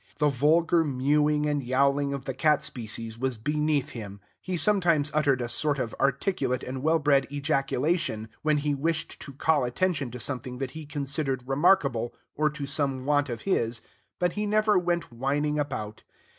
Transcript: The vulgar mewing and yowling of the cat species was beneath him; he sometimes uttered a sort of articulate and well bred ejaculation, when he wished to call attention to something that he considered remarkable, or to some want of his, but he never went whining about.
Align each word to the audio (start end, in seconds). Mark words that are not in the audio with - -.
The 0.17 0.29
vulgar 0.29 0.83
mewing 0.83 1.45
and 1.45 1.61
yowling 1.61 2.11
of 2.11 2.25
the 2.25 2.33
cat 2.33 2.63
species 2.63 3.19
was 3.19 3.37
beneath 3.37 3.89
him; 3.89 4.19
he 4.41 4.57
sometimes 4.57 5.11
uttered 5.13 5.43
a 5.43 5.47
sort 5.47 5.77
of 5.77 5.93
articulate 5.99 6.63
and 6.63 6.81
well 6.81 6.97
bred 6.97 7.27
ejaculation, 7.31 8.27
when 8.41 8.57
he 8.57 8.73
wished 8.73 9.19
to 9.21 9.31
call 9.33 9.63
attention 9.63 10.09
to 10.09 10.19
something 10.19 10.57
that 10.57 10.71
he 10.71 10.87
considered 10.87 11.43
remarkable, 11.47 12.15
or 12.33 12.49
to 12.49 12.65
some 12.65 13.05
want 13.05 13.29
of 13.29 13.41
his, 13.43 13.81
but 14.17 14.33
he 14.33 14.47
never 14.47 14.75
went 14.75 15.11
whining 15.13 15.59
about. 15.59 16.01